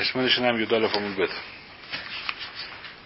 Значит, 0.00 0.14
мы 0.14 0.22
начинаем 0.22 0.56
Юдаля 0.56 0.88
Фамульбет. 0.88 1.30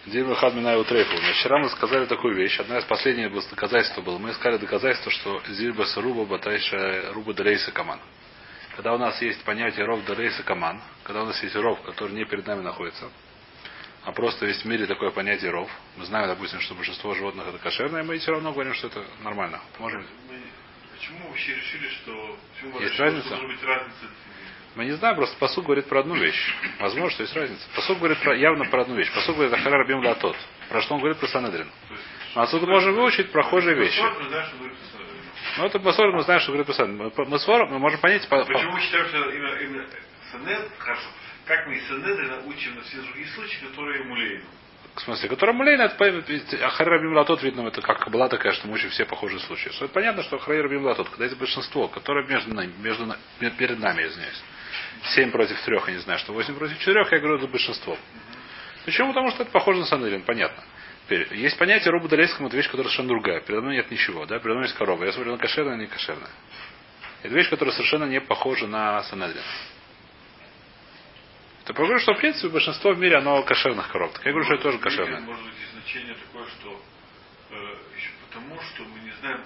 Дин 0.07 0.29
Вахад 0.29 0.55
Минай 0.55 0.81
Утрейфу. 0.81 1.17
Вчера 1.41 1.59
мы 1.59 1.69
сказали 1.71 2.07
такую 2.07 2.37
вещь. 2.37 2.61
Одна 2.61 2.79
из 2.79 2.85
последних 2.85 3.33
доказательств 3.51 3.99
было. 3.99 4.17
Мы 4.17 4.31
искали 4.31 4.59
доказательство, 4.59 5.11
что 5.11 5.43
Зильба 5.49 5.83
Саруба 5.87 6.25
Батайша 6.25 7.11
Руба 7.13 7.35
Дарейса 7.35 7.73
Каман. 7.73 7.99
Когда 8.77 8.95
у 8.95 8.99
нас 8.99 9.21
есть 9.21 9.43
понятие 9.43 9.87
ров 9.87 10.05
Дарейса 10.05 10.45
Каман, 10.45 10.81
когда 11.03 11.25
у 11.25 11.27
нас 11.27 11.43
есть 11.43 11.57
ров, 11.57 11.83
который 11.83 12.13
не 12.13 12.25
перед 12.27 12.47
нами 12.47 12.61
находится, 12.61 13.11
а 14.05 14.13
просто 14.13 14.47
есть 14.47 14.63
в 14.63 14.69
мире 14.69 14.87
такое 14.87 15.11
понятие 15.11 15.51
ров. 15.51 15.69
Мы 15.97 16.05
знаем, 16.05 16.29
допустим, 16.29 16.61
что 16.61 16.77
большинство 16.77 17.13
животных 17.15 17.49
это 17.49 17.59
кошерное, 17.59 18.05
мы 18.05 18.19
все 18.19 18.31
равно 18.31 18.53
говорим, 18.53 18.73
что 18.73 18.87
это 18.87 19.05
нормально. 19.25 19.61
Можем... 19.81 20.07
Почему 21.05 21.29
вообще 21.29 21.55
решили, 21.55 21.89
что... 21.89 22.39
Почему 22.55 22.81
есть 22.81 22.99
разница? 22.99 23.37
Что 23.37 23.47
быть 23.47 23.63
разница 23.63 24.07
мы 24.75 24.87
не 24.87 24.93
знаем, 24.93 25.15
просто 25.15 25.37
посуд 25.39 25.65
говорит 25.65 25.87
про 25.87 26.01
одну 26.01 26.17
вещь. 26.17 26.55
Возможно, 26.81 27.11
что 27.11 27.23
есть 27.23 27.37
разница. 27.37 27.63
Посуд 27.77 27.99
говорит 27.99 28.19
про, 28.19 28.37
явно 28.37 28.65
про 28.65 28.83
одну 28.83 28.97
вещь. 28.97 29.13
Посуд 29.15 29.37
говорит 29.37 29.53
Ахара 29.53 29.79
Рабим 29.79 30.05
Латот. 30.05 30.37
Про 30.69 30.83
что 30.83 30.95
он 30.95 31.01
говорит 31.01 31.19
про 31.19 31.29
Санедрин. 31.29 31.71
А 32.35 32.43
отсюда 32.43 32.67
можем 32.67 32.95
выучить 32.95 33.31
прохожие 33.31 33.77
вещи. 33.77 34.03
Ну, 35.59 35.65
это 35.67 35.79
посуд 35.79 36.13
мы 36.15 36.23
знаем, 36.23 36.41
что 36.41 36.51
говорит 36.51 36.67
про 36.67 36.75
Санедрин. 36.75 37.13
Вором, 37.47 37.71
мы 37.71 37.79
можем 37.79 38.01
понять... 38.01 38.29
По, 38.29 38.45
Почему 38.45 38.73
мы 38.73 38.81
считаем, 38.81 39.07
что 39.07 39.31
именно, 39.31 39.55
именно 39.61 39.87
Санедрин, 40.33 40.69
хорошо, 40.79 41.07
как 41.45 41.69
мы 41.69 41.77
из 41.77 41.87
Санедрина 41.87 42.43
учим 42.47 42.75
на 42.75 42.83
все 42.83 42.97
другие 42.97 43.29
случаи, 43.29 43.65
которые 43.67 44.05
мулейну? 44.05 44.45
В 44.95 45.01
смысле, 45.01 45.29
который 45.29 45.55
Мулейн, 45.55 45.81
это 45.81 46.67
Ахарир 46.67 46.93
Рабим 46.93 47.15
Латот, 47.15 47.43
видно, 47.43 47.67
это 47.67 47.83
как 47.83 48.09
была 48.11 48.29
такая, 48.29 48.53
что 48.53 48.69
мы 48.69 48.75
учим 48.75 48.91
все 48.91 49.05
похожие 49.05 49.41
случаи. 49.41 49.71
Что 49.71 49.89
понятно, 49.89 50.23
что 50.23 50.37
Ахарир 50.37 50.65
Рабим 50.65 50.85
Латот, 50.85 51.09
когда 51.09 51.25
есть 51.25 51.37
большинство, 51.37 51.89
которое 51.89 52.27
между 52.27 52.55
нами, 52.55 52.73
между, 52.79 53.13
перед 53.59 53.79
нами, 53.81 54.07
извиняюсь, 54.07 54.43
7 55.15 55.31
против 55.33 55.61
3, 55.63 55.81
я 55.87 55.93
не 55.95 55.99
знаю, 55.99 56.19
что 56.21 56.33
8 56.33 56.55
против 56.55 56.79
4, 56.79 57.07
я 57.11 57.19
говорю, 57.19 57.39
это 57.39 57.49
большинство. 57.49 57.99
Почему? 58.85 59.09
Потому 59.09 59.31
что 59.31 59.43
это 59.43 59.51
похоже 59.51 59.81
на 59.81 59.87
Санелин, 59.87 60.23
понятно. 60.23 60.63
Теперь, 61.07 61.29
есть 61.35 61.59
понятие 61.59 61.91
роба 61.91 62.09
Далейскому, 62.09 62.49
это 62.49 62.57
вещь, 62.57 62.67
которая 62.67 62.85
совершенно 62.85 63.09
другая. 63.09 63.41
Передо 63.41 63.63
мной 63.63 63.77
нет 63.77 63.91
ничего, 63.91 64.25
да? 64.27 64.39
Передо 64.39 64.55
мной 64.55 64.65
есть 64.65 64.77
корова. 64.77 65.05
Я 65.05 65.13
смотрю 65.13 65.33
на 65.33 65.39
кошерное, 65.39 65.77
не 65.77 65.87
кошерное. 65.87 66.31
Это 67.23 67.35
вещь, 67.35 67.51
которая 67.51 67.75
совершенно 67.75 68.05
не 68.05 68.21
похожа 68.21 68.67
на 68.67 69.03
Санедрин. 69.05 69.43
Ты 71.65 71.73
говорю, 71.73 71.99
что 71.99 72.15
в 72.15 72.19
принципе 72.19 72.49
большинство 72.49 72.93
в 72.93 72.99
мире 72.99 73.17
оно 73.17 73.43
кошерных 73.43 73.91
коров. 73.91 74.13
Так 74.13 74.25
я 74.27 74.33
говорю, 74.33 74.45
что 74.45 74.55
это 74.55 74.63
тоже 74.65 74.79
кошерное. 74.79 75.21
Может 75.21 75.45
быть, 75.45 75.55
значение 75.73 76.15
такое, 76.15 76.47
что 76.49 76.81
э, 77.51 77.55
еще 77.97 78.11
потому, 78.29 78.61
что 78.61 78.83
мы 78.85 79.01
не 79.01 79.13
знаем 79.21 79.41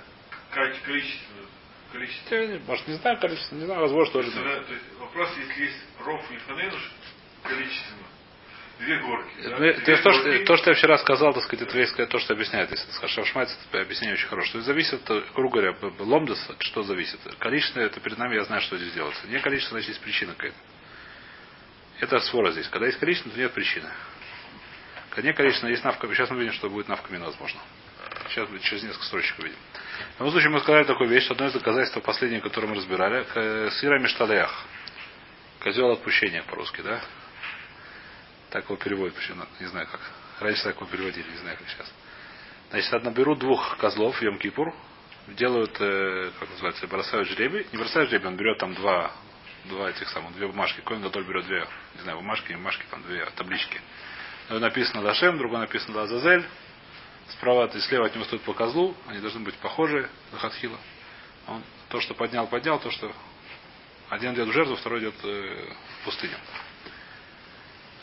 количество 0.51 1.35
количество. 1.93 2.35
Я, 2.35 2.61
может, 2.67 2.87
не 2.87 2.95
знаю 2.95 3.19
количество, 3.19 3.55
не 3.57 3.65
знаю, 3.65 3.81
возможно, 3.81 4.13
тоже. 4.13 4.31
То 4.31 4.43
то 4.43 4.73
есть, 4.73 4.85
вопрос, 4.99 5.31
если 5.39 5.65
есть 5.65 5.79
ров 6.05 6.31
и 6.31 6.37
фанелуш, 6.37 6.91
количественно. 7.43 8.07
Две 8.79 8.97
горки. 9.01 9.35
Да? 9.43 9.57
Две 9.57 9.97
то, 9.97 10.11
горки. 10.11 10.37
Что, 10.37 10.45
то, 10.45 10.57
что 10.57 10.71
я 10.71 10.77
вчера 10.77 10.99
сказал, 10.99 11.35
так 11.35 11.43
сказать, 11.43 11.67
это 11.67 11.79
есть 11.79 11.97
то, 11.97 12.19
что 12.19 12.35
объясняет. 12.35 12.71
Если 12.71 13.09
Шавшмайц, 13.09 13.57
это 13.69 13.83
объяснение 13.83 14.15
очень 14.15 14.29
хорошее. 14.29 14.53
То 14.53 14.59
есть 14.59 14.67
зависит, 14.67 15.01
грубо 15.35 15.51
говоря, 15.51 15.75
ломдас, 15.99 16.39
что 16.61 16.83
зависит. 16.85 17.19
Количество, 17.41 17.81
это 17.81 17.99
перед 17.99 18.19
нами 18.19 18.37
я 18.37 18.45
знаю, 18.45 18.63
что 18.63 18.77
здесь 18.77 18.93
делается. 18.93 19.27
Не 19.27 19.41
количество, 19.41 19.75
значит, 19.75 19.89
есть 19.89 20.01
причина 20.01 20.33
какая-то. 20.35 20.57
Это 22.01 22.21
свора 22.21 22.53
здесь. 22.53 22.69
Когда 22.69 22.87
есть 22.87 22.99
количество, 22.99 23.31
то 23.31 23.39
нет 23.39 23.53
причины. 23.53 23.89
Когда 25.11 25.29
нет 25.29 25.37
количества, 25.37 25.67
есть 25.67 25.85
навка. 25.85 26.07
Сейчас 26.09 26.31
мы 26.31 26.39
видим, 26.39 26.53
что 26.53 26.71
будет 26.71 26.89
навка 26.89 27.13
возможно. 27.19 27.61
Сейчас 28.29 28.49
через 28.63 28.85
несколько 28.85 29.05
строчек 29.05 29.39
увидим. 29.39 29.59
В 30.17 30.21
любом 30.21 30.33
случае 30.33 30.51
мы 30.51 30.61
сказали 30.61 30.85
такую 30.85 31.09
вещь, 31.09 31.29
одно 31.31 31.47
из 31.47 31.53
доказательств 31.53 32.01
последнее, 32.03 32.41
которое 32.41 32.69
мы 32.69 32.77
разбирали, 32.77 33.25
сыра 33.71 33.99
мешталеях. 33.99 34.65
Козел 35.61 35.91
отпущения 35.91 36.43
по-русски, 36.45 36.83
да? 36.83 37.01
Так 38.51 38.65
его 38.65 38.77
переводят, 38.77 39.15
почему 39.15 39.45
не 39.59 39.67
знаю 39.67 39.89
как. 39.91 40.01
Раньше 40.41 40.63
так 40.63 40.77
его 40.77 40.87
переводили, 40.87 41.29
не 41.29 41.39
знаю 41.39 41.59
как 41.59 41.69
сейчас. 41.69 41.93
Значит, 42.71 42.95
одна 42.95 43.11
берут 43.11 43.41
двух 43.41 43.77
козлов, 43.79 44.21
Йом 44.23 44.39
Кипур, 44.39 44.73
делают, 45.27 45.77
э, 45.81 46.31
как 46.39 46.49
называется, 46.51 46.87
бросают 46.87 47.29
жребий. 47.29 47.67
Не 47.73 47.79
бросают 47.79 48.11
жребий, 48.11 48.29
он 48.29 48.37
берет 48.37 48.59
там 48.59 48.75
два, 48.75 49.13
два 49.69 49.91
этих 49.91 50.09
самых, 50.09 50.35
две 50.35 50.47
бумажки. 50.47 50.81
Коин 50.81 51.03
Гадоль 51.03 51.25
берет 51.25 51.47
две, 51.47 51.67
не 51.95 52.03
знаю, 52.03 52.19
бумажки, 52.19 52.51
не 52.51 52.57
бумажки, 52.57 52.85
там 52.91 53.03
две 53.03 53.25
таблички. 53.37 53.81
Написано 54.49 55.03
Лашем, 55.03 55.39
другой 55.39 55.61
написано 55.61 55.99
Лазазель. 55.99 56.45
Справа 57.33 57.67
и 57.67 57.81
слева 57.81 58.07
от 58.07 58.15
него 58.15 58.25
стоит 58.25 58.43
по 58.43 58.55
козлу. 58.55 58.97
Они 59.07 59.21
должны 59.21 59.41
быть 59.41 59.55
похожи 59.57 60.09
на 60.33 60.39
Хатхила. 60.39 60.79
Он 61.47 61.63
то, 61.91 62.01
что 62.01 62.15
поднял, 62.15 62.47
поднял, 62.47 62.79
то, 62.79 62.91
что 62.91 63.13
один 64.09 64.35
идет 64.35 64.49
в 64.49 64.53
жертву, 64.53 64.77
второй 64.77 65.01
идет 65.01 65.15
э, 65.23 65.75
в 66.01 66.05
пустыню. 66.05 66.37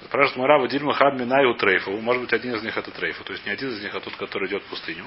Спрашивает 0.04 0.38
Марава 0.38 0.68
Дильма 0.68 0.94
Хад 0.94 1.16
Минаю 1.16 1.56
Трейфу. 1.56 1.92
Может 1.98 2.22
быть, 2.22 2.34
один 2.34 2.54
из 2.54 2.62
них 2.62 2.78
это 2.78 2.92
Трейфу. 2.92 3.24
То 3.24 3.34
есть 3.34 3.46
не 3.46 3.52
один 3.52 3.70
из 3.70 3.82
них, 3.82 3.96
а 3.96 4.00
тот, 4.00 4.16
который 4.18 4.48
идет 4.48 4.62
в 4.64 4.68
пустыню. 4.68 5.06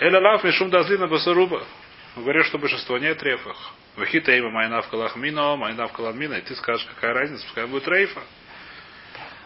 Эля 0.00 0.20
Лав 0.20 0.44
Мишум 0.44 0.68
Дазлина 0.68 1.06
Басаруба. 1.06 1.64
Говорит, 2.16 2.46
что 2.46 2.58
большинство 2.58 2.98
не 2.98 3.14
трейфах. 3.14 3.72
Вахита 3.96 4.36
има 4.36 4.50
майнав 4.50 4.88
калахмино, 4.88 5.56
майнав 5.56 5.92
каламина. 5.92 6.34
И 6.34 6.40
ты 6.40 6.56
скажешь, 6.56 6.86
какая 6.86 7.14
разница, 7.14 7.44
пускай 7.44 7.66
будет 7.66 7.84
трейфа. 7.84 8.22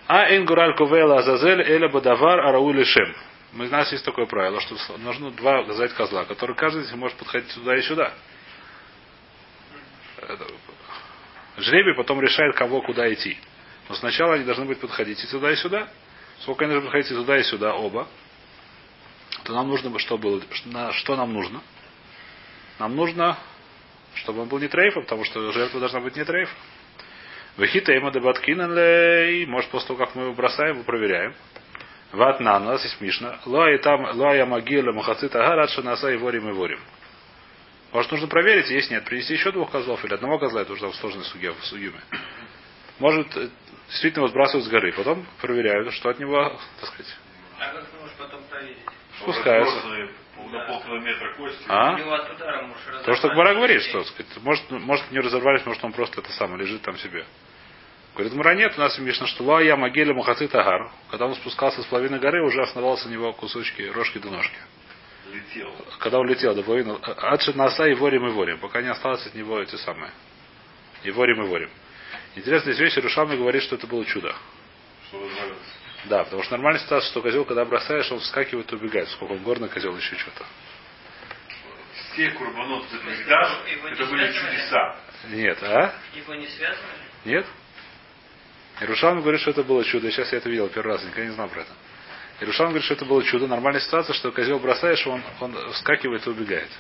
А 0.07 0.35
ингураль 0.35 0.75
кувела 0.75 1.19
азазель 1.19 1.61
эля 1.61 1.89
бадавар 1.89 2.41
араули 2.41 2.83
шем. 2.85 3.15
Мы, 3.53 3.67
у 3.67 3.71
нас 3.71 3.93
есть 3.93 4.05
такое 4.05 4.27
правило, 4.27 4.61
что 4.61 4.77
нужно 4.99 5.31
два 5.33 5.63
газать 5.65 5.93
козла, 5.95 6.25
которые 6.25 6.57
каждый 6.57 6.83
из 6.83 6.87
них 6.87 6.97
может 6.97 7.17
подходить 7.19 7.51
сюда 7.51 7.77
и 7.77 7.83
сюда. 7.83 8.13
Жребий 11.59 11.95
потом 11.95 12.21
решает, 12.21 12.55
кого 12.55 12.81
куда 12.83 13.13
идти. 13.13 13.39
Но 13.89 13.95
сначала 13.95 14.35
они 14.35 14.45
должны 14.45 14.65
быть 14.65 14.81
подходить 14.81 15.23
и 15.23 15.27
сюда, 15.27 15.51
и 15.51 15.57
сюда. 15.57 15.89
Сколько 16.41 16.65
они 16.65 16.73
должны 16.73 16.89
подходить 16.89 17.11
и 17.11 17.15
туда, 17.15 17.39
и 17.39 17.43
сюда, 17.43 17.75
оба. 17.75 18.07
То 19.45 19.55
нам 19.55 19.69
нужно, 19.69 19.99
что 19.99 20.19
было, 20.19 20.43
что 20.93 21.17
нам 21.17 21.33
нужно? 21.33 21.63
Нам 22.79 22.95
нужно, 22.97 23.39
чтобы 24.15 24.43
он 24.43 24.49
был 24.49 24.59
не 24.59 24.69
трейфом, 24.69 25.03
потому 25.03 25.25
что 25.25 25.53
жертва 25.53 25.81
должна 25.81 26.01
быть 26.01 26.17
не 26.17 26.25
трейфом. 26.25 26.57
Вахита 27.57 27.93
има 27.93 28.13
дебаткинен 28.13 29.49
может 29.51 29.71
после 29.71 29.89
того, 29.89 30.05
как 30.05 30.15
мы 30.15 30.25
его 30.25 30.35
бросаем, 30.35 30.79
мы 30.79 30.85
проверяем. 30.85 31.35
Ватна, 32.13 32.57
у 32.57 32.61
нас 32.61 32.83
есть 32.85 33.01
Мишна. 33.01 33.41
Лоя 33.45 33.79
там, 33.79 34.17
лоя 34.17 34.47
могила 34.47 34.93
мухацит 34.93 35.35
агар, 35.35 35.69
наса 35.83 36.11
и 36.11 36.17
ворим 36.17 36.49
и 36.49 36.53
ворим. 36.53 36.81
Может, 37.93 38.13
нужно 38.13 38.29
проверить, 38.29 38.71
есть 38.71 38.91
нет. 38.91 39.05
Принести 39.05 39.35
еще 39.35 39.51
двух 39.51 39.71
козлов 39.71 40.05
или 40.05 40.15
одного 40.15 40.39
козла, 40.39 40.63
это 40.63 40.73
уже 40.73 40.83
там 40.83 40.93
сложный 40.95 41.25
суге, 41.25 41.53
в 41.53 41.65
сугиме. 41.65 42.01
Может, 42.99 43.37
э, 43.37 43.49
действительно 43.89 44.25
его 44.25 44.29
сбрасывают 44.29 44.67
с 44.67 44.69
горы. 44.69 44.93
Потом 44.93 45.27
проверяют, 45.41 45.93
что 45.95 46.11
от 46.11 46.19
него, 46.19 46.59
так 46.81 46.91
сказать. 46.91 47.17
А 47.59 47.73
как 47.73 47.87
ты 47.87 47.97
можешь 47.99 48.17
потом 48.17 48.43
проверить? 48.51 48.79
Спускаются. 49.21 50.09
На 50.47 50.67
полкилометра 50.67 51.35
кости. 51.35 51.65
А? 51.69 51.97
То, 53.05 53.15
что 53.15 53.29
Гмара 53.29 53.55
говорит, 53.55 53.83
что 53.83 54.05
сказать, 54.05 54.27
может, 54.43 54.71
может 54.71 55.11
не 55.11 55.19
разорвались, 55.19 55.67
может 55.67 55.85
он 55.85 55.93
просто 55.93 56.21
это 56.21 56.33
самое 56.33 56.61
лежит 56.63 56.83
там 56.83 56.97
себе. 56.97 57.27
Говорит, 58.15 58.35
Мура 58.35 58.55
нет, 58.55 58.73
у 58.77 58.81
нас 58.81 58.99
Мишна, 58.99 59.27
что 59.27 59.45
Ла 59.45 59.61
я 59.61 59.77
могиле 59.77 60.13
Мухацит 60.13 60.55
Агар. 60.55 60.91
Когда 61.11 61.27
он 61.27 61.35
спускался 61.35 61.83
с 61.83 61.87
половины 61.87 62.19
горы, 62.19 62.43
уже 62.45 62.63
оставался 62.63 63.09
у 63.09 63.11
него 63.13 63.33
кусочки 63.33 63.83
рожки 63.83 64.19
до 64.19 64.31
ножки. 64.31 64.59
Летел. 65.33 65.71
Когда 65.99 66.19
он 66.19 66.27
летел 66.27 66.55
до 66.55 66.63
половины, 66.63 66.99
Адшит 67.03 67.55
Наса 67.55 67.87
и 67.87 67.95
Ворим 67.95 68.27
и 68.27 68.31
Ворим, 68.31 68.59
пока 68.59 68.81
не 68.81 68.89
осталось 68.89 69.27
от 69.27 69.35
него 69.35 69.61
эти 69.61 69.77
самые. 69.77 70.11
И 71.05 71.11
Ворим 71.11 71.45
и 71.45 71.47
Ворим. 71.47 71.71
Интересная 72.35 72.75
вещь, 72.75 72.97
Рушами 72.97 73.37
говорит, 73.37 73.63
что 73.63 73.77
это 73.77 73.87
было 73.87 74.05
чудо. 74.05 74.35
Что 75.09 75.29
да, 76.05 76.25
потому 76.25 76.43
что 76.43 76.53
нормальная 76.53 76.81
ситуация, 76.81 77.11
что 77.11 77.23
козел, 77.23 77.45
когда 77.45 77.65
бросаешь, 77.65 78.11
он 78.13 78.21
вскакивает 78.21 78.71
и 78.73 78.75
убегает. 78.77 79.09
Сколько 79.11 79.33
он 79.33 79.43
горный 79.43 79.69
козел, 79.69 79.97
еще 79.97 80.17
что-то. 80.17 80.45
Все 82.13 82.31
курбанот 82.31 82.85
это 82.87 84.07
были 84.07 84.33
чудеса. 84.33 84.97
Нет, 85.31 85.59
а? 85.63 85.95
Его 86.15 86.35
не 86.35 86.47
связывали? 86.47 86.99
Нет? 87.25 87.47
Ирушалм 88.81 89.23
говорит, 89.23 89.41
что 89.41 89.51
это 89.51 89.65
было 89.65 89.85
чудо. 89.85 90.11
Сейчас 90.11 90.31
я 90.33 90.39
это 90.39 90.49
видел 90.49 90.69
первый 90.69 90.93
раз, 90.93 91.05
никогда 91.05 91.25
не 91.25 91.33
знал 91.33 91.49
про 91.49 91.63
это. 91.63 91.73
Ирушалм 92.41 92.69
говорит, 92.69 92.85
что 92.85 92.95
это 92.95 93.05
было 93.05 93.23
чудо. 93.25 93.49
Нормальная 93.49 93.81
ситуация, 93.81 94.15
что 94.15 94.31
козел 94.31 94.61
бросаешь, 94.61 95.05
он, 95.07 95.23
он 95.41 95.73
вскакивает 95.73 96.25
и 96.27 96.31
убегает. 96.31 96.71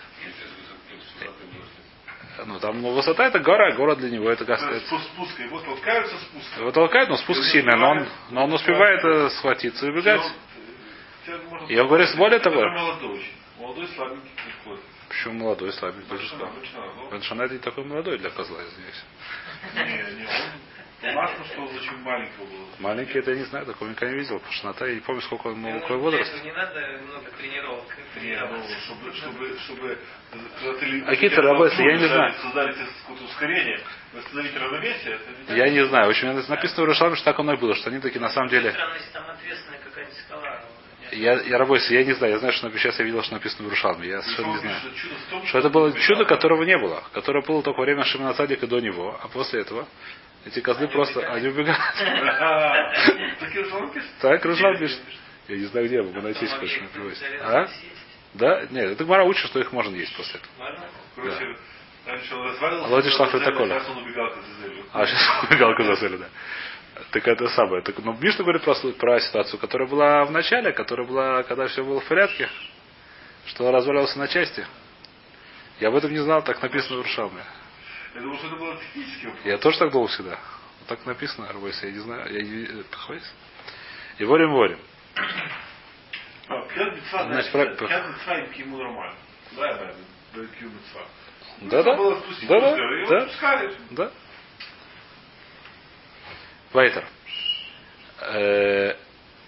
Ну, 2.49 2.59
там 2.61 2.81
ну, 2.81 2.95
высота 2.95 3.27
это 3.27 3.41
гора, 3.41 3.75
гора 3.75 3.95
для 3.95 4.09
него 4.09 4.31
это 4.31 4.43
газ. 4.47 4.59
Спуск, 4.87 5.39
его 5.39 5.61
толкаются 5.61 6.17
спуск. 6.17 6.57
Его 6.59 6.73
толкают, 6.73 7.11
но 7.11 7.19
спуск 7.19 7.43
сильный, 7.53 7.77
но 7.77 7.91
он, 7.91 8.09
но 8.31 8.45
он 8.45 8.53
успевает 8.55 9.05
э, 9.05 9.29
схватиться 9.37 9.87
и 9.87 9.91
убегать. 9.91 10.23
И 11.69 11.79
он 11.79 11.89
говорит, 11.89 12.17
более 12.17 12.39
того. 12.39 12.63
Молодой, 12.71 13.23
молодой 13.59 13.87
слабенький 13.89 14.31
приходит. 14.47 14.83
Почему 15.09 15.35
молодой, 15.35 15.73
слабенький? 15.75 16.09
Потому 16.09 17.23
что 17.23 17.35
не 17.35 17.59
такой 17.59 17.85
молодой 17.85 18.19
для 18.19 18.31
козла, 18.31 18.61
извиняюсь. 18.63 19.05
Не, 19.75 20.21
не, 20.21 20.27
он 20.27 20.68
Машма, 21.01 21.45
что 21.45 21.61
он 21.61 21.69
очень 21.69 21.97
маленького 21.99 22.45
был. 22.47 22.67
Маленький 22.81 23.19
это 23.21 23.31
я 23.31 23.37
не 23.37 23.45
знаю, 23.45 23.67
такого 23.67 23.89
никогда 23.89 24.13
не 24.13 24.21
видел, 24.21 24.39
потому 24.39 24.53
что 24.53 24.67
Ната, 24.67 24.87
я 24.87 24.95
не 24.95 25.01
помню, 25.01 25.23
сколько 25.23 25.51
ему, 25.51 25.69
Ему 25.69 25.81
какой 25.81 25.97
для 25.97 26.05
возраст. 26.05 26.45
Не 26.45 26.53
надо 26.53 27.01
много 27.07 27.31
тренировок. 27.39 27.85
Не, 28.21 28.37
ну, 28.37 28.63
чтобы, 28.85 29.15
чтобы, 29.15 29.59
чтобы, 29.61 29.99
когда 30.33 30.79
ты 30.81 31.03
А 31.03 31.11
какие-то 31.11 31.43
работы, 31.43 31.83
я 31.83 31.97
не 31.97 32.09
знаю. 32.09 32.35
Создали 32.43 32.75
ускорение, 33.25 33.81
восстановить 34.13 34.57
равновесие, 34.57 35.15
это 35.15 35.31
не 35.31 35.47
так. 35.47 35.57
Я 35.57 35.71
не 35.71 35.87
знаю, 35.87 36.09
очень 36.09 36.33
написано 36.33 36.67
в 36.67 36.79
Иерушалме, 36.81 37.17
что 37.17 37.25
так 37.27 37.39
оно 37.39 37.55
и 37.55 37.57
было, 37.57 37.77
что 37.77 37.91
они 37.91 38.01
такие 38.01 38.21
на 38.21 38.31
самом 38.31 38.49
деле. 38.49 38.73
Странно, 38.73 38.95
если 38.95 39.13
там 39.13 39.31
ответственная 39.31 39.79
какая-нибудь 39.79 40.19
скала. 40.19 40.61
Я, 41.13 41.41
я 41.41 41.59
работаю, 41.59 41.99
я 41.99 42.05
не 42.05 42.13
знаю, 42.13 42.35
я 42.35 42.39
знаю, 42.39 42.53
что 42.53 42.71
сейчас 42.73 42.99
я 42.99 43.05
видел, 43.05 43.23
что 43.23 43.35
написано 43.35 43.63
в 43.63 43.67
Иерушалме, 43.69 44.09
я 44.09 44.21
совершенно 44.23 44.53
не 44.53 44.59
знаю. 44.59 44.81
что 44.81 44.91
чудо 44.91 45.15
в 45.15 45.31
том, 45.31 45.47
Что 45.47 45.59
это 45.59 45.71
было 45.71 45.93
чудо, 45.93 46.25
которого 46.25 46.65
не 46.65 46.77
было, 46.77 47.05
которое 47.13 47.43
было 47.45 47.63
только 47.63 47.79
во 47.79 47.85
время 47.85 48.05
Шимона 48.05 48.35
Садика 48.35 48.67
до 48.67 48.81
него, 48.81 49.19
а 49.23 49.29
после 49.29 49.61
этого 49.61 49.87
эти 50.47 50.61
козлы 50.61 50.89
просто, 50.89 51.21
они 51.33 51.49
убегают. 51.49 51.79
А, 51.79 52.93
Так 54.21 54.45
и 54.45 54.49
Руслан 54.49 54.79
пишет? 54.79 55.01
Я 55.49 55.57
не 55.57 55.65
знаю, 55.65 55.87
где, 55.87 56.03
могу 56.03 56.21
найти, 56.21 56.47
они 56.47 56.67
их 56.67 57.43
А? 57.43 57.69
Да? 58.35 58.67
Нет, 58.71 58.93
это 58.93 59.05
Гмара 59.05 59.25
учит, 59.25 59.47
что 59.47 59.59
их 59.61 59.73
можно 59.73 59.95
есть 59.95 60.15
после 60.17 60.41
этого. 60.41 60.53
Володя 62.89 63.11
шлах 63.11 63.31
потом 63.31 63.45
протокола. 63.45 63.79
Сейчас 63.79 63.89
он 63.89 63.99
убегал 63.99 64.31
к 64.31 64.39
Азазелю. 64.39 64.85
А 64.93 65.07
сейчас 65.07 65.45
убегал 65.51 65.75
Казасели, 65.75 66.17
да. 66.17 66.27
Так 67.11 67.29
это 67.29 67.49
самое. 67.49 67.83
Так, 67.83 67.97
ну, 67.99 68.17
Мишна 68.21 68.45
говорит 68.45 68.63
про, 68.63 68.73
слу- 68.73 68.93
про 68.93 69.21
ситуацию, 69.21 69.59
которая 69.59 69.89
была 69.89 70.25
в 70.25 70.31
начале, 70.31 70.73
которая 70.73 71.07
была, 71.07 71.43
когда 71.45 71.69
все 71.69 71.85
было 71.85 72.01
в 72.01 72.05
порядке, 72.05 72.49
что 73.47 73.71
развалился 73.71 74.19
на 74.19 74.27
части. 74.29 74.67
Я 75.81 75.89
об 75.89 75.97
этом 75.97 76.11
не 76.11 76.19
знал, 76.19 76.43
так 76.43 76.61
написано 76.61 76.99
в 76.99 77.03
Рушалме. 77.03 77.43
Я 78.19 78.23
думал, 78.25 78.39
что 78.39 78.47
это 78.49 78.57
было 78.57 78.77
технический 78.77 79.27
вопрос. 79.29 79.45
Я 79.45 79.59
тоже 79.59 79.79
так 79.79 79.93
думал 79.93 80.09
всегда. 80.09 80.39
Так 80.89 81.07
написано, 81.07 81.49
Арвойс, 81.49 81.81
я 81.85 81.91
не 81.93 81.99
знаю. 81.99 82.33
Я 82.33 82.43
не... 82.43 82.83
И 84.19 84.25
ворим, 84.25 84.53
ворим. 84.53 84.79
А, 86.49 86.67
Значит, 87.27 87.53
про-. 87.53 87.77
Да, 91.61 91.83
да, 91.85 91.95
да, 92.77 92.97
и 92.97 93.01
его 93.03 93.11
Да. 93.11 93.25
пускали. 93.27 93.77
Да? 93.91 94.11
Вайтер. 96.73 97.05
Э, 98.21 98.97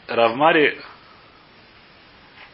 Равмари 0.07 0.81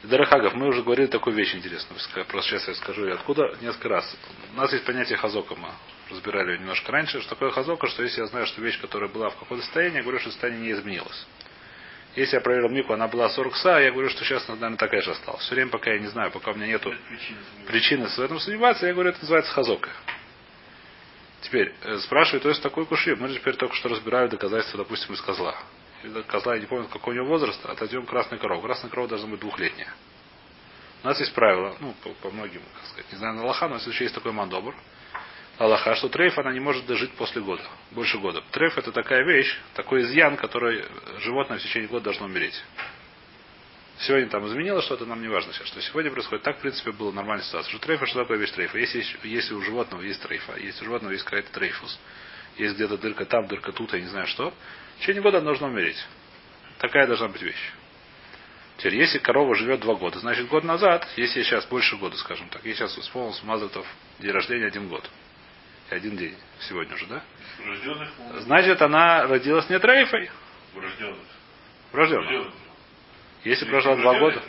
Дарахагов, 0.09 0.55
мы 0.55 0.69
уже 0.69 0.83
говорили 0.83 1.07
такую 1.07 1.35
вещь 1.35 1.55
интересную. 1.55 1.99
Просто 2.29 2.51
сейчас 2.51 2.69
я 2.69 2.75
скажу, 2.75 3.07
и 3.07 3.11
откуда 3.11 3.57
несколько 3.61 3.89
раз. 3.89 4.17
У 4.53 4.57
нас 4.57 4.73
есть 4.73 4.85
понятие 4.85 5.19
хазока, 5.19 5.55
мы 5.57 5.69
разбирали 6.11 6.53
ее 6.53 6.59
немножко 6.59 6.93
раньше. 6.93 7.21
Что 7.21 7.31
такое 7.31 7.51
хазока, 7.51 7.89
что 7.89 8.03
если 8.03 8.21
я 8.21 8.27
знаю, 8.27 8.47
что 8.47 8.61
вещь, 8.61 8.81
которая 8.81 9.11
была 9.11 9.31
в 9.31 9.37
каком-то 9.37 9.65
состоянии, 9.65 9.97
я 9.97 10.03
говорю, 10.03 10.21
что 10.21 10.31
состояние 10.31 10.63
не 10.63 10.73
изменилось. 10.73 11.27
Если 12.15 12.37
я 12.37 12.41
проверил 12.41 12.71
Мику, 12.71 12.95
она 12.95 13.09
была 13.09 13.29
40 13.29 13.57
са, 13.57 13.79
я 13.81 13.91
говорю, 13.91 14.09
что 14.09 14.25
сейчас, 14.25 14.47
наверное, 14.49 14.79
такая 14.79 15.03
же 15.03 15.11
осталась. 15.11 15.43
Все 15.43 15.55
время, 15.55 15.71
пока 15.71 15.93
я 15.93 15.99
не 15.99 16.07
знаю, 16.07 16.31
пока 16.31 16.53
у 16.53 16.55
меня 16.55 16.67
нету 16.67 16.91
Нет 16.91 17.21
причины 17.67 18.07
в 18.07 18.19
этом 18.19 18.41
сомневаться, 18.41 18.87
я 18.87 18.95
говорю, 18.95 19.11
это 19.11 19.21
называется 19.21 19.53
хазока. 19.53 19.91
Теперь, 21.43 21.75
э, 21.83 21.99
спрашивают, 21.99 22.45
то 22.45 22.49
есть 22.49 22.63
такой 22.63 22.87
куши. 22.87 23.15
Мы 23.17 23.29
же 23.29 23.35
теперь 23.35 23.57
только 23.57 23.75
что 23.75 23.89
разбирали 23.89 24.29
доказательства, 24.29 24.79
допустим, 24.79 25.15
из 25.15 25.21
козла. 25.21 25.57
Козла, 26.29 26.55
я 26.55 26.61
не 26.61 26.67
помню, 26.67 26.89
какой 26.89 27.15
у 27.15 27.17
него 27.17 27.27
возраст, 27.27 27.65
отойдем 27.67 28.07
к 28.07 28.11
красной 28.11 28.39
корову. 28.39 28.63
Красная 28.63 28.91
корова 28.91 29.09
должна 29.09 29.29
быть 29.29 29.41
двухлетняя. 29.41 29.93
У 31.03 31.07
нас 31.07 31.19
есть 31.21 31.35
правило, 31.35 31.77
ну, 31.81 31.95
по, 32.03 32.11
по 32.11 32.31
многим, 32.31 32.63
как 32.75 32.87
сказать, 32.87 33.13
не 33.13 33.19
знаю, 33.19 33.35
на 33.35 33.43
Аллаха, 33.43 33.69
но 33.69 33.77
если 33.77 34.03
есть 34.03 34.15
такой 34.15 34.33
мандобр, 34.33 34.75
Аллаха, 35.59 35.95
что 35.95 36.09
трейф, 36.09 36.39
она 36.39 36.53
не 36.53 36.61
может 36.61 36.85
дожить 36.87 37.13
после 37.13 37.41
года, 37.41 37.63
больше 37.93 38.19
года. 38.19 38.43
Трейф 38.51 38.77
это 38.77 38.93
такая 38.93 39.25
вещь, 39.25 39.57
такой 39.75 40.03
изъян, 40.03 40.37
который 40.37 40.85
животное 41.21 41.59
в 41.59 41.63
течение 41.63 41.89
года 41.89 42.05
должно 42.05 42.27
умереть. 42.27 42.63
Сегодня 44.01 44.29
там 44.29 44.47
изменилось 44.47 44.85
что-то, 44.85 45.07
нам 45.07 45.23
не 45.23 45.29
важно 45.29 45.55
сейчас, 45.55 45.69
что 45.69 45.81
сегодня 45.81 46.11
происходит. 46.11 46.45
Так, 46.45 46.59
в 46.59 46.61
принципе, 46.61 46.93
была 46.93 47.13
нормальная 47.13 47.45
ситуация. 47.45 47.71
Что 47.71 47.79
трейфа, 47.79 48.05
что 48.05 48.21
такое 48.21 48.37
вещь 48.37 48.51
трейфа? 48.51 48.77
Если, 48.77 49.03
если 49.23 49.55
у 49.55 49.63
животного 49.63 50.03
есть 50.03 50.21
трейфа, 50.21 50.57
если 50.59 50.83
у 50.83 50.87
животного 50.87 51.13
есть 51.13 51.25
какая-то 51.25 51.51
трейфус, 51.53 51.99
есть 52.59 52.75
где-то 52.75 52.99
дырка 52.99 53.25
там, 53.25 53.47
дырка 53.47 53.73
тут, 53.73 53.93
я 53.93 54.01
не 54.01 54.07
знаю 54.07 54.27
что, 54.27 54.53
в 54.97 55.01
течение 55.01 55.23
года 55.23 55.39
она 55.39 55.47
должна 55.47 55.69
умереть. 55.69 56.03
Такая 56.79 57.07
должна 57.07 57.29
быть 57.29 57.43
вещь. 57.43 57.73
Теперь, 58.79 58.97
если 58.97 59.19
корова 59.19 59.55
живет 59.55 59.81
два 59.81 59.95
года, 59.95 60.19
значит 60.19 60.49
год 60.49 60.65
назад, 60.65 61.07
если 61.17 61.43
сейчас 61.43 61.65
больше 61.67 61.97
года, 61.97 62.17
скажем 62.17 62.49
так, 62.49 62.65
если 62.65 62.87
сейчас 62.87 62.99
исполнился 62.99 63.45
Мазатов 63.47 63.87
день 64.19 64.31
рождения 64.33 64.67
один 64.67 64.89
год. 64.89 65.09
И 65.91 65.95
один 65.95 66.17
день. 66.17 66.37
Сегодня 66.69 66.95
уже, 66.95 67.07
да? 67.07 67.23
Урожденных, 67.63 68.11
ну, 68.19 68.41
Значит, 68.41 68.83
она 68.83 69.27
родилась 69.27 69.69
не 69.71 69.79
трейфой, 69.79 70.31
урожденных. 70.75 71.19
врожденной. 71.93 72.25
Урожденных. 72.27 72.55
Если 73.45 73.65
прожила 73.65 73.97
два 73.97 74.19
года, 74.19 74.43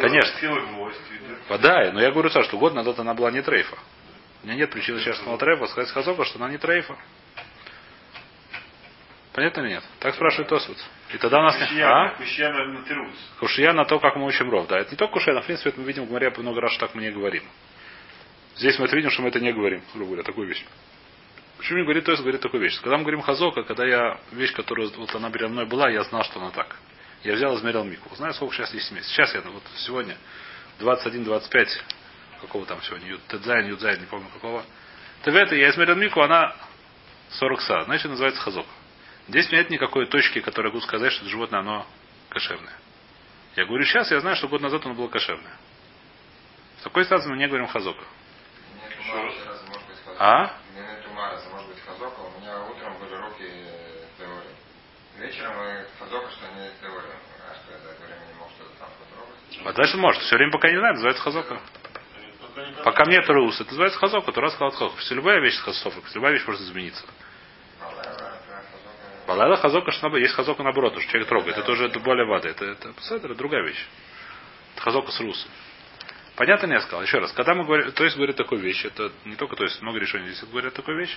Конечно. 0.00 0.50
Гвоздь 0.72 0.96
Да, 1.62 1.92
но 1.92 2.00
я 2.00 2.10
говорю 2.10 2.30
что 2.30 2.58
год 2.58 2.74
назад 2.74 2.98
она 2.98 3.14
была 3.14 3.30
не 3.30 3.42
трейфа. 3.42 3.76
У 4.44 4.46
меня 4.46 4.56
нет 4.56 4.70
причины 4.70 5.00
сейчас 5.00 5.16
сказал 5.16 5.38
трейфа, 5.38 5.66
сказать 5.68 5.90
Хазока, 5.90 6.26
что 6.26 6.38
она 6.38 6.50
не 6.50 6.58
трейфа. 6.58 6.98
Понятно 9.32 9.62
или 9.62 9.70
нет? 9.70 9.84
Так 10.00 10.14
спрашивает 10.14 10.50
Тосут. 10.50 10.76
И 11.14 11.16
тогда 11.16 11.40
у 11.40 11.44
нас... 11.44 11.56
А? 11.56 11.66
Кушья, 11.66 12.14
кушья 12.18 12.52
на 12.52 12.84
тирус. 12.84 13.14
Кушья 13.40 13.72
на 13.72 13.86
то, 13.86 13.98
как 13.98 14.16
мы 14.16 14.26
учим 14.26 14.50
ров. 14.50 14.66
Да, 14.68 14.78
это 14.78 14.90
не 14.90 14.98
только 14.98 15.14
кушья, 15.14 15.32
но 15.32 15.40
в 15.40 15.46
принципе 15.46 15.70
это 15.70 15.80
мы 15.80 15.86
видим 15.86 16.04
в 16.04 16.08
Гмаре 16.10 16.30
много 16.36 16.60
раз, 16.60 16.72
что 16.72 16.86
так 16.86 16.94
мы 16.94 17.00
не 17.00 17.10
говорим. 17.10 17.42
Здесь 18.56 18.78
мы 18.78 18.84
это 18.84 18.94
видим, 18.96 19.08
что 19.10 19.22
мы 19.22 19.28
это 19.28 19.40
не 19.40 19.50
говорим, 19.50 19.82
грубо 19.94 20.08
говоря, 20.08 20.22
такую 20.24 20.46
вещь. 20.46 20.62
Почему 21.56 21.78
не 21.78 21.84
говорит, 21.84 22.04
то 22.04 22.10
есть 22.10 22.22
говорит 22.22 22.42
такую 22.42 22.62
вещь. 22.62 22.78
Когда 22.82 22.98
мы 22.98 23.04
говорим 23.04 23.22
хазока, 23.22 23.62
когда 23.62 23.86
я 23.86 24.20
вещь, 24.32 24.52
которая 24.52 24.88
вот 24.88 25.14
она 25.14 25.30
передо 25.30 25.48
мной 25.48 25.64
была, 25.64 25.88
я 25.88 26.04
знал, 26.04 26.22
что 26.22 26.38
она 26.38 26.50
так. 26.50 26.76
Я 27.22 27.32
взял, 27.32 27.56
измерил 27.56 27.82
мику. 27.84 28.14
Знаю, 28.14 28.34
сколько 28.34 28.54
сейчас 28.54 28.74
есть 28.74 28.92
месяцев. 28.92 29.14
Сейчас 29.14 29.34
я, 29.34 29.40
вот 29.40 29.62
сегодня, 29.78 30.18
21-25, 30.80 31.66
какого 32.46 32.66
там 32.66 32.82
сегодня, 32.82 33.08
Ю- 33.08 33.20
Тедзайн, 33.28 33.66
Юдзайн, 33.66 34.00
не 34.00 34.06
помню 34.06 34.28
какого. 34.32 34.64
Тевета, 35.24 35.54
я 35.54 35.70
измерил 35.70 35.96
мику, 35.96 36.20
она 36.20 36.54
40 37.30 37.60
са, 37.60 37.84
значит 37.84 38.10
называется 38.10 38.40
хазок. 38.40 38.66
Здесь 39.28 39.50
нет 39.50 39.70
никакой 39.70 40.06
точки, 40.06 40.40
которая 40.40 40.72
могу 40.72 40.84
сказать, 40.84 41.12
что 41.12 41.22
это 41.22 41.30
животное, 41.30 41.60
оно 41.60 41.86
кошерное. 42.28 42.74
Я 43.56 43.64
говорю 43.66 43.84
сейчас, 43.84 44.10
я 44.10 44.20
знаю, 44.20 44.36
что 44.36 44.48
год 44.48 44.60
назад 44.60 44.84
оно 44.84 44.94
было 44.94 45.08
кошерное. 45.08 45.56
В 46.80 46.82
такой 46.82 47.04
ситуации 47.04 47.30
мы 47.30 47.36
не 47.36 47.46
говорим 47.46 47.66
хазока. 47.68 48.04
А? 50.18 50.56
У 50.66 52.40
меня 52.40 52.60
утром 52.64 52.98
были 52.98 53.14
теории. 54.18 54.54
Вечером 55.18 55.54
и 55.54 55.84
хазока, 55.98 56.30
что 56.30 56.46
не 56.48 56.70
теория. 56.80 57.16
А 57.50 57.54
что 57.54 57.72
я 57.72 57.78
за 57.78 57.90
это 57.90 58.02
время 58.02 58.26
не 58.26 58.34
мог 58.38 58.50
что-то 58.50 58.78
там 58.78 58.88
потрогать? 58.98 59.66
А 59.66 59.72
дальше 59.72 59.96
может. 59.96 60.22
Все 60.22 60.36
время 60.36 60.52
пока 60.52 60.70
не 60.70 60.78
знаю, 60.78 60.94
называется 60.94 61.22
хазока. 61.22 61.60
Пока 62.54 62.66
не 62.66 62.72
Пока 62.84 63.04
нет 63.06 63.28
рус, 63.28 63.60
это 63.60 63.70
называется 63.70 63.98
хазока, 63.98 64.32
то 64.32 64.40
раз 64.40 64.54
сказал 64.54 64.70
хазока. 64.70 64.96
Все 64.98 65.14
любая 65.14 65.40
вещь 65.40 65.58
хазока, 65.58 65.96
любая 66.14 66.32
вещь 66.32 66.46
может 66.46 66.62
измениться. 66.62 67.04
Это. 67.80 68.34
Балайла 69.26 69.56
что 69.56 69.80
наоборот, 70.02 70.20
есть 70.20 70.34
хазока 70.34 70.62
наоборот, 70.62 70.92
что 70.92 71.10
человек 71.10 71.28
трогает. 71.28 71.58
Это 71.58 71.72
уже 71.72 71.86
это 71.86 71.98
более 71.98 72.26
вода. 72.26 72.48
Это, 72.48 72.64
это, 72.64 72.92
это 73.10 73.34
другая 73.34 73.62
вещь. 73.62 73.86
Это 74.74 74.82
хазока 74.82 75.10
с 75.10 75.20
русом. 75.20 75.50
Понятно, 76.36 76.66
не 76.66 76.74
я 76.74 76.80
сказал. 76.80 77.02
Еще 77.02 77.18
раз. 77.18 77.32
Когда 77.32 77.54
мы 77.54 77.64
говорим, 77.64 77.92
то 77.92 78.04
есть 78.04 78.16
говорит 78.16 78.36
такую 78.36 78.60
вещь, 78.60 78.84
это 78.84 79.10
не 79.24 79.36
только 79.36 79.56
то 79.56 79.64
есть 79.64 79.80
много 79.82 79.98
решений 79.98 80.30
здесь 80.30 80.48
говорят 80.48 80.74
такую 80.74 80.98
вещь, 80.98 81.16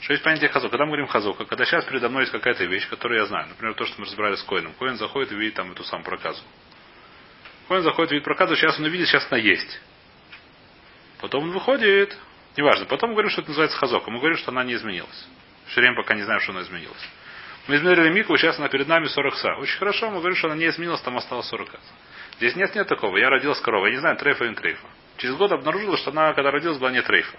что 0.00 0.12
есть 0.12 0.22
понятие 0.22 0.50
хазока. 0.50 0.72
Когда 0.72 0.84
мы 0.84 0.90
говорим 0.90 1.06
хазока, 1.06 1.44
когда 1.44 1.64
сейчас 1.64 1.84
передо 1.84 2.08
мной 2.08 2.22
есть 2.22 2.32
какая-то 2.32 2.64
вещь, 2.64 2.88
которую 2.88 3.20
я 3.20 3.26
знаю. 3.26 3.48
Например, 3.48 3.74
то, 3.74 3.86
что 3.86 4.00
мы 4.00 4.06
разбирали 4.06 4.34
с 4.34 4.42
Коином. 4.42 4.74
Коин 4.74 4.96
заходит 4.96 5.32
и 5.32 5.36
видит 5.36 5.54
там 5.54 5.72
эту 5.72 5.84
самую 5.84 6.04
проказу. 6.04 6.42
Коин 7.68 7.82
заходит, 7.82 8.12
видит 8.12 8.24
проказу, 8.24 8.54
сейчас 8.56 8.78
он 8.78 8.84
увидит, 8.84 9.08
сейчас 9.08 9.26
она 9.30 9.40
есть. 9.40 9.80
Потом 11.20 11.44
он 11.44 11.50
выходит, 11.50 12.16
неважно. 12.56 12.86
Потом 12.86 13.10
мы 13.10 13.14
говорим, 13.14 13.30
что 13.30 13.40
это 13.40 13.50
называется 13.50 13.78
хазока. 13.78 14.10
Мы 14.10 14.18
говорим, 14.18 14.38
что 14.38 14.50
она 14.50 14.64
не 14.64 14.74
изменилась. 14.74 15.26
Время 15.74 15.96
пока 15.96 16.14
не 16.14 16.22
знаем, 16.22 16.40
что 16.40 16.52
она 16.52 16.62
изменилась. 16.62 17.08
Мы 17.68 17.76
измерили 17.76 18.10
мику, 18.10 18.36
сейчас 18.36 18.58
она 18.58 18.68
перед 18.68 18.86
нами 18.86 19.06
40 19.06 19.36
са. 19.36 19.54
Очень 19.56 19.78
хорошо, 19.78 20.10
мы 20.10 20.18
говорим, 20.18 20.36
что 20.36 20.48
она 20.48 20.56
не 20.56 20.68
изменилась, 20.68 21.00
там 21.00 21.16
осталось 21.16 21.48
40 21.48 21.70
са. 21.70 21.78
Здесь 22.36 22.54
нет, 22.54 22.74
нет 22.74 22.86
такого. 22.86 23.16
Я 23.16 23.30
родилась 23.30 23.60
коровой, 23.60 23.90
я 23.90 23.94
не 23.96 24.00
знаю, 24.00 24.16
трейфа 24.16 24.44
или 24.44 24.50
не 24.50 24.56
трейфа. 24.56 24.86
Через 25.16 25.34
год 25.34 25.50
обнаружила, 25.52 25.96
что 25.96 26.10
она, 26.10 26.32
когда 26.34 26.50
родилась, 26.50 26.78
была 26.78 26.92
не 26.92 27.02
трейфа. 27.02 27.36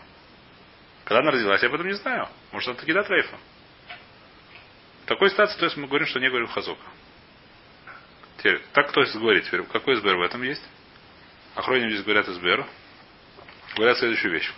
Когда 1.06 1.22
она 1.22 1.32
родилась, 1.32 1.62
я 1.62 1.70
об 1.70 1.76
этом 1.76 1.88
не 1.88 1.94
знаю. 1.94 2.28
Может, 2.52 2.70
она 2.70 2.78
таки 2.78 2.92
да 2.92 3.04
трейфа. 3.04 3.38
В 5.04 5.08
такой 5.08 5.30
ситуации, 5.30 5.58
то 5.58 5.66
есть 5.66 5.78
мы 5.78 5.88
говорим, 5.88 6.08
что 6.08 6.20
не 6.20 6.28
говорим 6.28 6.48
хазока. 6.48 6.84
Теперь, 8.38 8.62
так 8.74 8.90
кто 8.90 9.04
говорит 9.16 9.46
теперь? 9.46 9.64
Какой 9.64 9.96
избер 9.96 10.18
в 10.18 10.22
этом 10.22 10.44
есть? 10.44 10.64
Охроним 11.56 11.90
здесь 11.90 12.04
говорят 12.04 12.28
избер. 12.28 12.66
Говорят 13.78 14.00
следующую 14.00 14.34
вещь. 14.34 14.52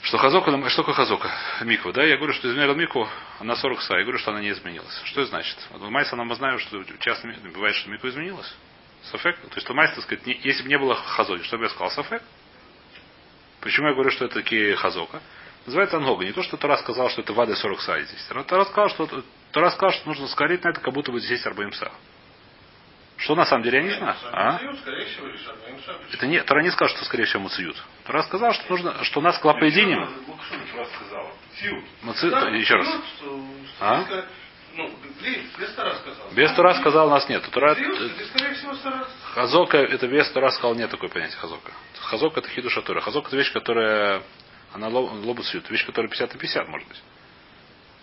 Что 0.00 0.16
хазока, 0.18 0.68
что 0.70 0.82
хазока? 0.84 1.30
Миква, 1.62 1.92
да? 1.92 2.02
Я 2.02 2.16
говорю, 2.16 2.32
что 2.32 2.50
измерил 2.50 2.74
мику, 2.74 3.06
она 3.40 3.56
40 3.56 3.82
са. 3.82 3.96
Я 3.96 4.02
говорю, 4.04 4.18
что 4.18 4.30
она 4.30 4.40
не 4.40 4.50
изменилась. 4.50 5.02
Что 5.04 5.20
это 5.20 5.30
значит? 5.30 5.58
Вот 5.70 5.82
в 5.82 5.90
Майса 5.90 6.16
мы 6.16 6.34
знаем, 6.34 6.58
что 6.58 6.82
часто 7.00 7.28
бывает, 7.52 7.74
что 7.76 7.90
мику 7.90 8.08
изменилась. 8.08 8.50
Сафек. 9.10 9.38
То 9.38 9.54
есть, 9.56 9.68
Майса, 9.68 9.96
так 9.96 10.04
сказать, 10.04 10.26
не- 10.26 10.40
если 10.44 10.62
бы 10.62 10.68
не 10.70 10.78
было 10.78 10.94
хазоки, 10.94 11.42
что 11.42 11.58
бы 11.58 11.64
я 11.64 11.70
сказал? 11.70 11.90
Сафек. 11.90 12.22
Почему 13.60 13.88
я 13.88 13.94
говорю, 13.94 14.10
что 14.10 14.24
это 14.24 14.34
такие 14.34 14.74
хазока? 14.76 15.20
Называется 15.66 15.98
ангога. 15.98 16.24
Не 16.24 16.32
то, 16.32 16.42
что 16.42 16.56
Тора 16.56 16.78
сказал, 16.78 17.10
что 17.10 17.20
это 17.20 17.32
вады 17.34 17.54
40 17.54 17.80
са 17.82 18.00
здесь. 18.02 18.24
Тора 18.46 18.64
сказал, 18.64 18.88
что, 18.88 19.24
Тора 19.52 19.70
сказал, 19.70 19.92
что 19.92 20.08
нужно 20.08 20.26
скорить 20.28 20.64
на 20.64 20.70
это, 20.70 20.80
как 20.80 20.94
будто 20.94 21.12
бы 21.12 21.20
здесь 21.20 21.42
40 21.42 21.74
са. 21.74 21.92
Что 23.18 23.34
на 23.34 23.46
самом 23.46 23.62
деле, 23.62 23.78
я 23.78 23.84
не 23.84 23.90
знаю. 23.90 24.14
А? 24.32 24.60
Это 26.12 26.26
не, 26.26 26.42
Тора 26.42 26.62
не 26.62 26.70
сказал, 26.70 26.94
что 26.94 27.04
скорее 27.06 27.24
всего 27.24 27.42
муциют. 27.42 27.82
Тора 28.04 28.22
сказал, 28.24 28.52
что 28.52 28.64
нужно, 28.68 29.02
что 29.04 29.20
нас. 29.20 29.38
Ну, 30.26 30.38
раз 30.76 30.88
сказал? 30.94 31.32
Тиут. 31.60 31.84
Муци... 32.02 32.30
Да, 32.30 32.48
Еще 32.50 32.74
раз. 32.74 32.86
ну, 33.22 33.48
А? 33.80 34.04
Ну, 34.74 34.90
без, 35.22 35.72
Тора 35.72 35.94
сказал. 35.94 36.30
Без 36.32 37.10
нас 37.10 37.28
нет. 37.30 37.42
Тора. 37.50 37.74
Хазока, 39.34 39.78
это 39.78 40.06
без 40.06 40.30
Тора 40.32 40.50
сказал, 40.50 40.74
нет 40.74 40.90
такой 40.90 41.08
понятия 41.08 41.36
хазока. 41.38 41.72
Хазока 42.00 42.40
это 42.40 42.50
хидуша 42.50 42.82
Тора. 42.82 43.00
Хазока 43.00 43.28
это 43.28 43.36
вещь, 43.38 43.52
которая, 43.52 44.22
она 44.74 44.88
лоб- 44.88 45.24
лобус 45.24 45.48
сьют. 45.48 45.70
Вещь, 45.70 45.86
которая 45.86 46.10
50 46.10 46.34
на 46.34 46.38
50, 46.38 46.68
может 46.68 46.86
быть. 46.88 47.02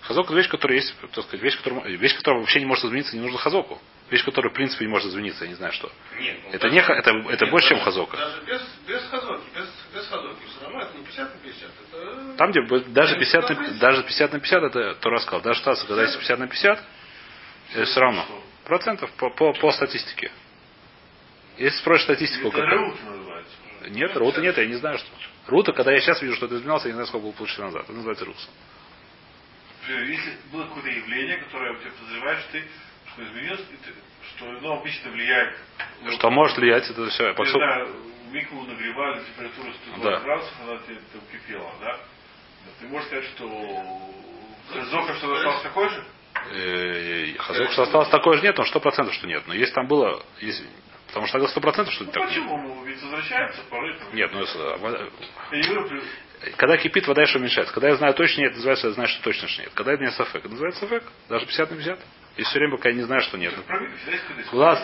Хазок 0.02 0.26
это 0.26 0.36
вещь, 0.36 0.50
которая 0.50 0.80
есть, 0.80 0.94
так 1.00 1.24
сказать, 1.24 1.42
вещь, 1.42 1.58
которая, 1.58 1.88
вещь, 1.96 2.16
которая 2.18 2.42
вообще 2.42 2.60
не 2.60 2.66
может 2.66 2.84
измениться, 2.86 3.16
не 3.16 3.22
нужно 3.22 3.38
хазоку. 3.38 3.80
Вещь, 4.14 4.24
которая, 4.26 4.52
в 4.52 4.54
принципе, 4.54 4.86
не 4.86 4.92
может 4.92 5.08
измениться, 5.10 5.44
я 5.44 5.50
не 5.50 5.56
знаю 5.56 5.74
что. 5.74 5.92
Нет, 6.20 6.38
ну, 6.44 6.50
Это 6.50 6.60
даже- 6.70 6.74
не 6.76 6.80
это- 6.82 6.94
это 7.32 7.46
нет, 7.46 7.50
больше, 7.50 7.70
чем 7.70 7.78
даже- 7.80 7.86
хазока. 7.86 8.16
Даже 8.18 8.42
без, 8.44 8.62
без 8.88 9.02
хазоки, 9.10 9.44
без, 9.56 9.68
без 9.96 10.08
хазоки. 10.08 10.40
Все 10.46 10.64
равно 10.66 10.82
это 10.82 10.98
не 11.00 11.04
50 11.04 11.34
на 11.34 11.42
50. 11.42 11.70
Это... 11.92 12.38
Там, 12.38 12.52
где 12.52 12.62
даже 12.90 13.14
Ну, 13.16 13.20
50 13.20 13.42
на, 13.42 13.48
компромисс. 13.48 13.80
даже 13.80 14.04
50 14.04 14.34
на 14.34 14.40
50, 14.40 14.64
это 14.66 14.96
Тора 15.02 15.18
сказал. 15.18 15.42
Даже 15.42 15.60
штация, 15.62 15.88
когда 15.88 16.04
есть 16.04 16.14
50 16.20 16.38
на 16.40 16.48
50, 16.48 16.84
это 17.74 17.86
все 17.86 18.00
равно. 18.00 18.24
Процентов 18.66 19.12
по, 19.14 19.32
по, 19.32 19.52
по 19.54 19.72
статистике. 19.72 20.32
Если 21.58 21.80
спросишь 21.80 22.04
статистику, 22.04 22.50
Это 22.50 22.60
Реут 22.68 23.04
называется. 23.04 23.56
Нет, 23.90 24.16
рута 24.16 24.42
нет, 24.42 24.56
я 24.60 24.66
не 24.68 24.76
знаю, 24.76 25.00
что. 25.00 25.08
Рута, 25.48 25.74
когда 25.74 25.92
я 25.92 26.00
сейчас 26.02 26.22
вижу, 26.22 26.36
что 26.36 26.46
это 26.46 26.56
изменялся, 26.58 26.88
я 26.88 26.92
не 26.92 26.98
знаю, 26.98 27.08
сколько 27.08 27.24
было 27.24 27.32
полчаса 27.34 27.64
назад. 27.64 27.84
Это 27.86 27.94
называется 27.94 28.26
рус. 28.26 28.50
Например, 29.82 30.04
Если 30.04 30.38
было 30.52 30.64
какое-то 30.66 30.90
явление, 30.90 31.38
которое 31.38 31.74
ты 31.80 31.90
подозреваешь, 31.90 32.44
ты, 32.52 32.64
что 33.14 33.24
изменилось, 33.24 33.62
ты- 33.62 33.94
что 34.36 34.50
оно 34.50 34.74
обычно 34.80 35.12
влияет. 35.12 35.58
Что 36.12 36.30
может 36.32 36.58
влиять, 36.58 36.90
это 36.90 37.08
все. 37.10 37.34
Не 37.34 37.46
знаю, 37.50 37.88
микву 38.32 38.64
нагревали, 38.64 39.22
температура 39.26 39.72
120 39.74 40.04
Да. 40.04 40.20
градусов, 40.26 40.54
она 40.64 40.78
тебе 40.80 40.96
там 41.12 41.22
кипела, 41.32 41.72
да? 41.82 42.00
Ты 42.80 42.88
можешь 42.88 43.08
сказать, 43.08 43.26
что 43.26 43.48
Хазока 44.72 45.16
что 45.18 45.34
остался 45.36 45.64
такой 45.64 45.90
же? 45.90 46.04
Э, 46.52 47.34
Хазок, 47.38 47.72
что 47.72 47.84
осталось 47.84 48.10
такое 48.10 48.38
же 48.38 48.44
нет, 48.44 48.58
он 48.60 48.66
сто 48.66 48.80
процентов, 48.80 49.14
что 49.14 49.28
нет. 49.28 49.44
Но 49.48 49.54
если 49.54 49.74
там 49.74 49.88
было, 49.88 50.24
если, 50.40 50.66
потому 51.08 51.28
что 51.28 51.34
тогда 51.34 51.48
сто 51.50 51.62
процентов, 51.62 51.94
что 51.94 52.06
Ну 52.06 52.12
так 52.12 52.22
нет. 52.24 52.30
почему? 52.30 52.58
Ну, 52.58 52.84
ведь 52.86 53.02
возвращается 53.02 53.62
порой. 53.70 53.98
там. 54.00 54.16
Нет, 54.16 54.32
ну 54.34 54.40
если, 54.40 54.60
а, 54.60 54.78
вода- 54.78 55.06
Я 55.52 55.82
при- 55.84 56.52
когда 56.58 56.78
кипит, 56.78 57.08
вода 57.08 57.22
еще 57.22 57.38
уменьшается. 57.38 57.74
Когда 57.74 57.90
я 57.90 57.96
знаю 57.96 58.14
точно 58.14 58.42
нет, 58.42 58.54
называется, 58.56 58.88
я 58.88 58.94
знаю, 58.94 59.10
что 59.10 59.22
точно 59.24 59.48
что 59.48 59.62
нет. 59.62 59.72
Когда 59.76 59.94
это 59.94 60.04
не 60.04 60.12
сафек, 60.12 60.36
это 60.38 60.50
называется 60.50 60.82
сафек. 60.82 61.04
Даже 61.30 61.46
50 61.46 61.70
на 61.72 61.78
50. 61.78 62.00
И 62.36 62.44
все 62.44 62.58
время, 62.58 62.78
пока 62.78 62.90
я 62.90 62.96
не 62.96 63.04
знаю, 63.04 63.22
что 63.22 63.38
нет. 63.38 63.54
Глаз. 64.52 64.80